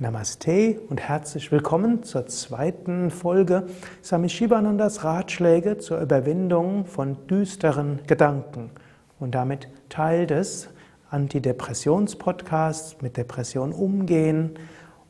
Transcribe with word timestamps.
Namaste 0.00 0.80
und 0.88 1.00
herzlich 1.00 1.50
willkommen 1.50 2.04
zur 2.04 2.28
zweiten 2.28 3.10
Folge 3.10 3.66
Swami 4.00 4.28
Shivanandas 4.28 5.02
Ratschläge 5.02 5.78
zur 5.78 5.98
Überwindung 5.98 6.86
von 6.86 7.26
düsteren 7.26 7.98
Gedanken 8.06 8.70
und 9.18 9.34
damit 9.34 9.66
Teil 9.88 10.28
des 10.28 10.68
Antidepressions-Podcasts 11.10 13.02
mit 13.02 13.16
Depression 13.16 13.72
umgehen 13.72 14.56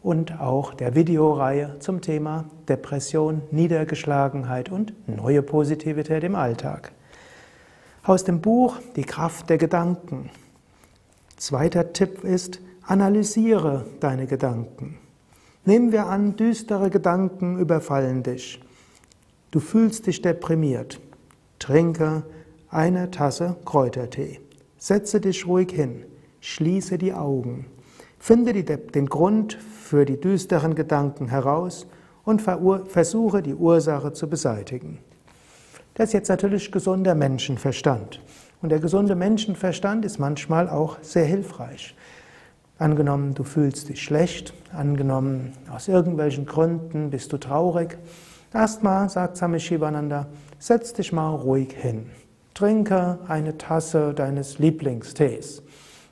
und 0.03 0.41
auch 0.41 0.73
der 0.73 0.95
Videoreihe 0.95 1.77
zum 1.81 2.01
Thema 2.01 2.47
Depression, 2.67 3.43
Niedergeschlagenheit 3.51 4.71
und 4.71 4.95
neue 5.07 5.43
Positivität 5.43 6.25
im 6.25 6.35
Alltag. 6.35 6.93
Aus 8.05 8.25
dem 8.25 8.41
Buch 8.41 8.79
Die 8.97 9.05
Kraft 9.05 9.51
der 9.51 9.59
Gedanken. 9.59 10.31
Zweiter 11.37 11.93
Tipp 11.93 12.25
ist, 12.25 12.63
Analysiere 12.89 13.85
deine 14.01 14.27
Gedanken. 14.27 14.97
Nehmen 15.67 15.93
wir 15.93 16.07
an, 16.07 16.37
düstere 16.37 16.89
Gedanken 16.89 17.59
überfallen 17.59 18.23
dich. 18.23 18.63
Du 19.51 19.61
fühlst 19.61 20.07
dich 20.07 20.23
deprimiert. 20.23 20.99
Trinke 21.59 22.23
eine 22.71 23.11
Tasse 23.11 23.57
Kräutertee. 23.67 24.41
Setze 24.79 25.21
dich 25.21 25.47
ruhig 25.47 25.71
hin. 25.71 26.07
Schließe 26.41 26.97
die 26.97 27.13
Augen. 27.13 27.67
Finde 28.19 28.55
die, 28.55 28.65
den 28.65 29.05
Grund 29.05 29.53
für 29.53 30.07
die 30.07 30.19
düsteren 30.19 30.75
Gedanken 30.75 31.29
heraus 31.29 31.87
und 32.25 32.41
versuche 32.41 33.43
die 33.43 33.55
Ursache 33.55 34.15
zu 34.15 34.31
beseitigen. 34.31 34.99
Das 35.93 36.09
ist 36.09 36.15
jetzt 36.15 36.29
natürlich 36.31 36.73
gesunder 36.73 37.15
Menschenverstand. 37.15 38.23
Und 38.63 38.71
der 38.71 38.81
gesunde 38.81 39.15
Menschenverstand 39.15 40.07
ist 40.07 40.19
manchmal 40.19 40.71
auch 40.71 40.97
sehr 41.03 41.27
hilfreich. 41.27 41.95
Angenommen, 42.79 43.35
du 43.35 43.43
fühlst 43.43 43.89
dich 43.89 44.03
schlecht, 44.03 44.55
angenommen, 44.73 45.53
aus 45.69 45.89
irgendwelchen 45.89 46.47
Gründen 46.47 47.11
bist 47.11 47.33
du 47.33 47.39
traurig. 47.39 47.99
Erstmal, 48.55 49.09
sagt 49.09 49.37
Swami 49.37 49.59
Shivananda, 49.59 50.27
setz 50.61 50.93
dich 50.93 51.13
mal 51.13 51.35
ruhig 51.35 51.73
hin. 51.73 52.07
Trinke 52.55 53.19
eine 53.27 53.59
Tasse 53.59 54.15
deines 54.15 54.61
Lieblingstees. 54.61 55.63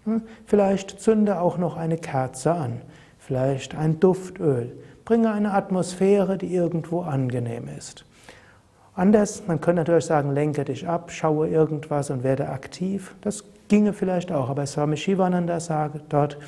Hm, 0.04 0.22
vielleicht 0.44 1.00
zünde 1.00 1.40
auch 1.40 1.56
noch 1.56 1.76
eine 1.76 1.98
Kerze 1.98 2.52
an. 2.52 2.82
Vielleicht 3.18 3.76
ein 3.76 4.00
Duftöl. 4.00 4.76
Bringe 5.04 5.32
eine 5.32 5.54
Atmosphäre, 5.54 6.36
die 6.36 6.52
irgendwo 6.52 7.02
angenehm 7.02 7.68
ist. 7.78 8.04
Anders, 8.94 9.42
man 9.46 9.60
könnte 9.60 9.82
natürlich 9.82 10.06
sagen, 10.06 10.32
lenke 10.32 10.64
dich 10.64 10.88
ab, 10.88 11.12
schaue 11.12 11.48
irgendwas 11.48 12.10
und 12.10 12.24
werde 12.24 12.48
aktiv. 12.48 13.14
Das 13.20 13.44
ginge 13.68 13.92
vielleicht 13.92 14.32
auch, 14.32 14.48
aber 14.48 14.66
Swami 14.66 14.96
Shivananda 14.96 15.60
sagt 15.60 16.12
dort, 16.12 16.38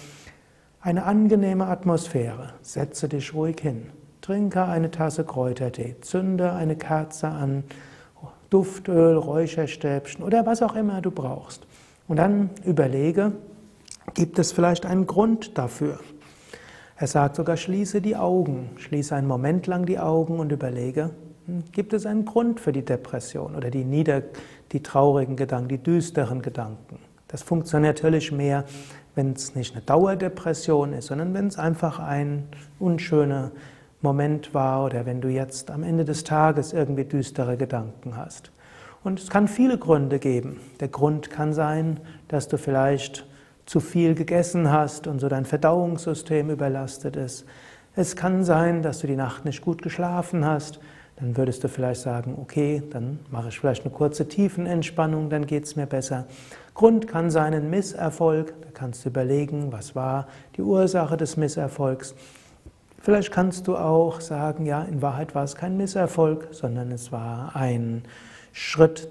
eine 0.81 1.05
angenehme 1.05 1.67
Atmosphäre, 1.67 2.55
setze 2.63 3.09
dich 3.09 3.35
ruhig 3.35 3.61
hin, 3.61 3.87
trinke 4.21 4.65
eine 4.65 4.91
Tasse 4.91 5.25
Kräutertee, 5.25 5.97
zünde 6.01 6.53
eine 6.53 6.77
Kerze 6.77 7.29
an, 7.29 7.65
Duftöl, 8.51 9.17
Räucherstäbchen 9.17 10.25
oder 10.25 10.47
was 10.47 10.63
auch 10.63 10.75
immer 10.75 11.03
du 11.03 11.11
brauchst. 11.11 11.67
Und 12.07 12.17
dann 12.17 12.51
überlege, 12.65 13.33
gibt 14.15 14.39
es 14.39 14.53
vielleicht 14.53 14.87
einen 14.87 15.07
Grund 15.07 15.59
dafür? 15.59 15.99
Er 16.97 17.07
sagt 17.07 17.37
sogar, 17.37 17.59
schließe 17.59 18.01
die 18.01 18.17
Augen, 18.17 18.71
schließe 18.77 19.15
einen 19.15 19.27
Moment 19.27 19.67
lang 19.67 19.85
die 19.85 19.99
Augen 19.99 20.39
und 20.39 20.51
überlege, 20.51 21.11
Gibt 21.73 21.95
es 21.95 22.05
einen 22.05 22.27
Grund 22.27 22.61
für 22.61 22.73
die 22.73 22.85
Depression 22.85 23.55
oder 23.55 23.71
die, 23.71 23.85
nieder, 23.85 24.23
die 24.73 24.83
traurigen 24.83 25.35
Gedanken, 25.35 25.69
die 25.69 25.79
düsteren 25.79 26.43
Gedanken? 26.43 26.99
Das 27.29 27.43
funktioniert 27.43 27.99
natürlich 27.99 28.33
mehr, 28.33 28.65
wenn 29.15 29.33
es 29.33 29.55
nicht 29.55 29.75
eine 29.75 29.83
Dauerdepression 29.83 30.93
ist, 30.93 31.07
sondern 31.07 31.35
wenn 31.35 31.47
es 31.47 31.59
einfach 31.59 31.99
ein 31.99 32.49
unschöner 32.79 33.53
Moment 34.01 34.55
war 34.55 34.85
oder 34.85 35.07
wenn 35.07 35.21
du 35.21 35.29
jetzt 35.29 35.71
am 35.71 35.83
Ende 35.83 36.05
des 36.05 36.25
Tages 36.25 36.73
irgendwie 36.73 37.05
düstere 37.05 37.57
Gedanken 37.57 38.17
hast. 38.17 38.51
Und 39.05 39.21
es 39.21 39.29
kann 39.29 39.49
viele 39.49 39.79
Gründe 39.79 40.19
geben. 40.19 40.61
Der 40.81 40.89
Grund 40.89 41.31
kann 41.31 41.53
sein, 41.53 42.01
dass 42.29 42.49
du 42.49 42.59
vielleicht 42.59 43.27
zu 43.67 43.81
viel 43.81 44.15
gegessen 44.15 44.71
hast 44.71 45.07
und 45.07 45.19
so 45.19 45.29
dein 45.29 45.45
Verdauungssystem 45.45 46.51
überlastet 46.51 47.17
ist. 47.17 47.45
Es 47.95 48.17
kann 48.17 48.45
sein, 48.45 48.83
dass 48.83 49.01
du 49.01 49.07
die 49.07 49.17
Nacht 49.17 49.45
nicht 49.45 49.61
gut 49.61 49.83
geschlafen 49.83 50.45
hast 50.45 50.81
dann 51.19 51.37
würdest 51.37 51.65
du 51.65 51.69
vielleicht 51.69 52.01
sagen, 52.01 52.37
okay, 52.41 52.83
dann 52.91 53.19
mache 53.31 53.49
ich 53.49 53.59
vielleicht 53.59 53.85
eine 53.85 53.93
kurze 53.93 54.29
Tiefenentspannung, 54.29 55.31
dann 55.31 55.47
geht 55.47 55.65
es 55.65 55.75
mir 55.75 55.87
besser. 55.87 56.27
Grund 56.75 57.09
kann 57.09 57.31
sein 57.31 57.55
ein 57.55 57.71
Misserfolg, 57.71 58.55
da 58.63 58.69
kannst 58.73 59.05
du 59.05 59.09
überlegen, 59.09 59.73
was 59.73 59.97
war 59.97 60.29
die 60.57 60.63
Ursache 60.63 61.17
des 61.17 61.37
Misserfolgs. 61.37 62.15
Vielleicht 63.01 63.33
kannst 63.33 63.67
du 63.67 63.77
auch 63.77 64.21
sagen, 64.21 64.65
ja, 64.65 64.83
in 64.83 65.03
Wahrheit 65.03 65.35
war 65.35 65.43
es 65.43 65.57
kein 65.57 65.77
Misserfolg, 65.77 66.49
sondern 66.53 66.93
es 66.93 67.11
war 67.11 67.57
ein 67.57 68.05
Schritt, 68.53 69.09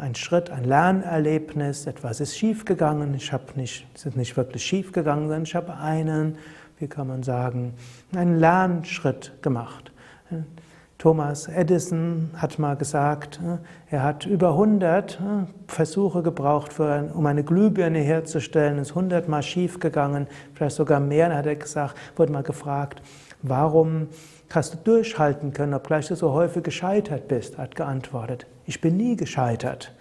ein 0.00 0.14
Schritt, 0.14 0.50
ein 0.50 0.64
Lernerlebnis, 0.64 1.86
etwas 1.86 2.20
ist 2.20 2.36
schiefgegangen, 2.36 3.14
ich 3.14 3.32
habe 3.32 3.44
nicht, 3.56 3.86
es 3.94 4.04
ist 4.04 4.16
nicht 4.16 4.36
wirklich 4.36 4.64
schiefgegangen, 4.64 5.24
sondern 5.24 5.42
ich 5.44 5.54
habe 5.54 5.76
einen, 5.76 6.36
wie 6.78 6.88
kann 6.88 7.06
man 7.06 7.22
sagen, 7.22 7.72
einen 8.14 8.38
Lernschritt 8.38 9.32
gemacht. 9.40 9.92
Thomas 11.02 11.48
Edison 11.48 12.30
hat 12.36 12.60
mal 12.60 12.76
gesagt, 12.76 13.40
äh, 13.44 13.58
er 13.92 14.04
hat 14.04 14.24
über 14.24 14.50
100 14.50 15.14
äh, 15.14 15.16
Versuche 15.66 16.22
gebraucht, 16.22 16.78
um 16.78 17.26
eine 17.26 17.42
Glühbirne 17.42 17.98
herzustellen, 17.98 18.78
ist 18.78 18.90
100 18.90 19.28
Mal 19.28 19.42
schief 19.42 19.80
gegangen, 19.80 20.28
vielleicht 20.54 20.76
sogar 20.76 21.00
mehr. 21.00 21.28
Dann 21.28 21.38
hat 21.38 21.46
er 21.46 21.56
gesagt, 21.56 21.96
wurde 22.14 22.30
mal 22.30 22.44
gefragt, 22.44 23.02
warum 23.42 24.10
hast 24.54 24.74
du 24.74 24.78
durchhalten 24.78 25.52
können, 25.52 25.74
obgleich 25.74 26.06
du 26.06 26.14
so 26.14 26.34
häufig 26.34 26.62
gescheitert 26.62 27.26
bist? 27.26 27.58
Hat 27.58 27.74
geantwortet, 27.74 28.46
ich 28.64 28.80
bin 28.80 28.96
nie 28.96 29.16
gescheitert. 29.16 29.92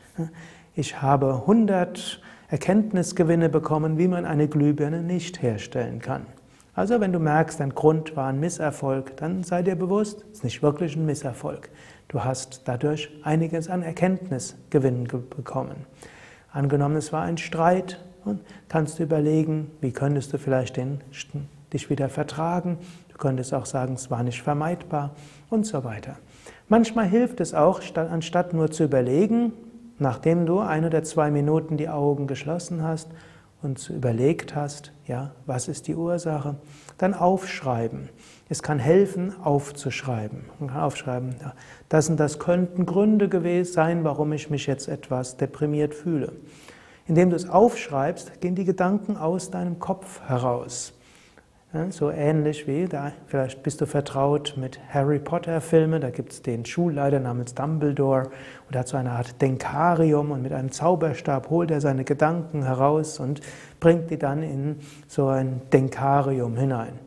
Ich 0.76 1.02
habe 1.02 1.34
100 1.34 2.22
Erkenntnisgewinne 2.50 3.50
bekommen, 3.50 3.98
wie 3.98 4.08
man 4.08 4.26
eine 4.26 4.48
Glühbirne 4.48 5.02
nicht 5.02 5.42
herstellen 5.42 5.98
kann. 5.98 6.28
Also 6.74 7.02
wenn 7.02 7.12
du 7.12 7.20
merkst, 7.20 7.60
dein 7.60 7.76
Grund 7.76 8.16
war 8.16 8.28
ein 8.28 8.40
Misserfolg, 8.40 9.18
dann 9.18 9.44
sei 9.44 9.62
dir 9.62 9.76
bewusst, 9.76 10.24
es 10.32 10.38
ist 10.38 10.44
nicht 10.46 10.64
wirklich 10.64 10.96
ein 10.96 11.06
Misserfolg. 11.06 11.70
Du 12.08 12.24
hast 12.24 12.62
dadurch 12.66 13.10
einiges 13.24 13.70
an 13.70 13.84
Erkenntnisgewinn 13.84 15.04
bekommen. 15.04 15.86
Angenommen, 16.54 16.96
es 16.96 17.12
war 17.12 17.24
ein 17.24 17.38
Streit, 17.38 18.00
kannst 18.70 19.00
du 19.00 19.04
überlegen, 19.04 19.72
wie 19.82 19.92
könntest 19.92 20.32
du 20.32 20.38
vielleicht 20.38 20.78
den, 20.78 21.02
dich 21.74 21.90
wieder 21.90 22.10
vertragen. 22.10 22.78
Du 23.10 23.18
könntest 23.18 23.54
auch 23.54 23.66
sagen, 23.66 23.96
es 23.96 24.10
war 24.10 24.24
nicht 24.24 24.42
vermeidbar 24.42 25.12
und 25.50 25.66
so 25.66 25.84
weiter. 25.84 26.18
Manchmal 26.70 27.08
hilft 27.08 27.42
es 27.42 27.54
auch, 27.54 27.82
anstatt 27.96 28.54
nur 28.54 28.72
zu 28.72 28.86
überlegen, 28.86 29.54
nachdem 30.00 30.46
du 30.46 30.60
ein 30.60 30.86
oder 30.86 31.04
zwei 31.04 31.32
Minuten 31.32 31.76
die 31.76 31.90
Augen 31.90 32.28
geschlossen 32.28 32.82
hast, 32.82 33.10
und 33.62 33.90
überlegt 33.90 34.56
hast, 34.56 34.92
ja, 35.08 35.32
was 35.46 35.68
ist 35.68 35.88
die 35.88 35.96
Ursache, 35.96 36.56
dann 36.98 37.14
aufschreiben. 37.14 38.10
Es 38.50 38.64
kann 38.64 38.80
helfen, 38.80 39.34
aufzuschreiben. 39.44 40.46
Man 40.60 40.70
kann 40.70 40.82
aufschreiben, 40.82 41.36
ja, 41.42 41.54
das 41.90 42.10
und 42.10 42.18
das 42.18 42.40
könnten 42.40 42.86
Gründe 42.86 43.30
gewesen 43.30 43.72
sein, 43.72 44.04
warum 44.04 44.34
ich 44.34 44.50
mich 44.50 44.68
jetzt 44.68 44.88
etwas 44.88 45.38
deprimiert 45.38 45.94
fühle. 45.94 46.34
Indem 47.08 47.30
du 47.30 47.36
es 47.36 47.50
aufschreibst, 47.50 48.42
gehen 48.42 48.56
die 48.56 48.66
Gedanken 48.66 49.18
aus 49.18 49.52
deinem 49.52 49.80
Kopf 49.80 50.22
heraus. 50.22 50.94
So 51.92 52.12
ähnlich 52.12 52.68
wie, 52.68 52.86
da, 52.86 53.14
vielleicht 53.28 53.64
bist 53.64 53.80
du 53.80 53.86
vertraut 53.86 54.56
mit 54.58 54.78
Harry 54.90 55.20
Potter 55.20 55.62
Filmen, 55.62 56.02
da 56.02 56.10
gibt 56.10 56.34
es 56.34 56.42
den 56.42 56.66
Schulleiter 56.66 57.22
namens 57.22 57.56
Dumbledore 57.56 58.30
und 58.68 58.76
hat 58.76 58.90
so 58.90 58.98
eine 58.98 59.12
Art 59.12 59.42
Denkarium 59.42 60.32
und 60.32 60.42
mit 60.42 60.52
einem 60.52 60.74
Zauberstab 60.74 61.50
holt 61.50 61.72
er 61.72 61.80
seine 61.80 62.04
Gedanken 62.04 62.64
heraus 62.64 63.22
und 63.22 63.40
bringt 63.80 64.10
die 64.10 64.20
dann 64.20 64.44
in 64.44 64.80
so 65.08 65.28
ein 65.28 65.62
Denkarium 65.72 66.58
hinein. 66.58 67.00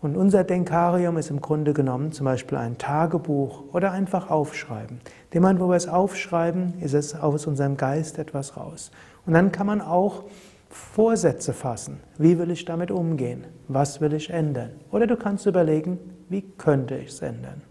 Und 0.00 0.16
unser 0.16 0.42
Denkarium 0.42 1.18
ist 1.18 1.28
im 1.28 1.42
Grunde 1.42 1.74
genommen 1.74 2.10
zum 2.10 2.24
Beispiel 2.24 2.56
ein 2.56 2.78
Tagebuch 2.78 3.64
oder 3.74 3.92
einfach 3.92 4.30
aufschreiben. 4.30 5.00
Dem 5.34 5.42
Moment, 5.42 5.60
wo 5.60 5.68
wir 5.68 5.76
es 5.76 5.86
aufschreiben, 5.86 6.80
ist 6.80 6.94
es 6.94 7.14
aus 7.14 7.46
unserem 7.46 7.76
Geist 7.76 8.18
etwas 8.18 8.56
raus. 8.56 8.90
Und 9.26 9.34
dann 9.34 9.52
kann 9.52 9.66
man 9.66 9.82
auch 9.82 10.24
Vorsätze 10.68 11.52
fassen. 11.52 12.00
Wie 12.18 12.38
will 12.38 12.50
ich 12.50 12.64
damit 12.64 12.90
umgehen? 12.90 13.46
Was 13.68 14.00
will 14.00 14.12
ich 14.12 14.30
ändern? 14.30 14.72
Oder 14.90 15.06
du 15.06 15.16
kannst 15.16 15.46
überlegen, 15.46 15.98
wie 16.28 16.42
könnte 16.42 16.96
ich 16.96 17.08
es 17.08 17.22
ändern? 17.22 17.62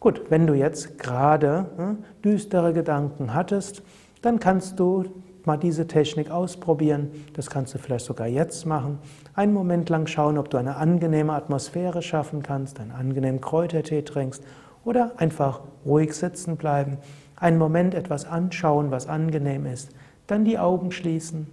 Gut, 0.00 0.30
wenn 0.30 0.46
du 0.46 0.54
jetzt 0.54 0.98
gerade 0.98 1.66
hm, 1.76 1.98
düstere 2.24 2.72
Gedanken 2.72 3.34
hattest, 3.34 3.82
dann 4.22 4.38
kannst 4.38 4.78
du 4.78 5.04
mal 5.44 5.56
diese 5.56 5.86
Technik 5.86 6.30
ausprobieren. 6.30 7.10
Das 7.34 7.50
kannst 7.50 7.74
du 7.74 7.78
vielleicht 7.78 8.06
sogar 8.06 8.26
jetzt 8.26 8.64
machen. 8.66 8.98
Einen 9.34 9.52
Moment 9.52 9.88
lang 9.88 10.06
schauen, 10.06 10.38
ob 10.38 10.50
du 10.50 10.56
eine 10.56 10.76
angenehme 10.76 11.32
Atmosphäre 11.32 12.02
schaffen 12.02 12.42
kannst, 12.42 12.80
einen 12.80 12.92
angenehmen 12.92 13.40
Kräutertee 13.40 14.02
trinkst 14.02 14.42
oder 14.84 15.12
einfach 15.16 15.62
ruhig 15.84 16.14
sitzen 16.14 16.56
bleiben, 16.56 16.98
einen 17.36 17.58
Moment 17.58 17.94
etwas 17.94 18.26
anschauen, 18.26 18.90
was 18.90 19.08
angenehm 19.08 19.66
ist, 19.66 19.90
dann 20.26 20.44
die 20.44 20.58
Augen 20.58 20.92
schließen 20.92 21.48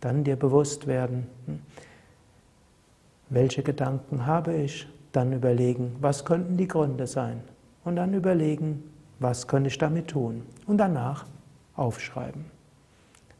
dann 0.00 0.24
dir 0.24 0.36
bewusst 0.36 0.86
werden, 0.86 1.26
hm, 1.46 1.60
welche 3.28 3.62
Gedanken 3.62 4.26
habe 4.26 4.54
ich, 4.54 4.88
dann 5.12 5.32
überlegen, 5.32 5.96
was 6.00 6.24
könnten 6.24 6.56
die 6.56 6.68
Gründe 6.68 7.06
sein 7.06 7.42
und 7.84 7.96
dann 7.96 8.14
überlegen, 8.14 8.84
was 9.18 9.48
könnte 9.48 9.68
ich 9.68 9.78
damit 9.78 10.08
tun 10.08 10.42
und 10.66 10.78
danach 10.78 11.26
aufschreiben. 11.74 12.44